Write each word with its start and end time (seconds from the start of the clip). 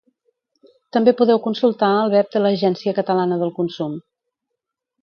També 0.97 1.13
podeu 1.19 1.41
consultar 1.43 1.91
el 1.99 2.11
web 2.17 2.33
de 2.37 2.43
l'Agència 2.45 2.97
Catalana 3.03 3.39
del 3.45 3.57
Consum. 3.61 3.97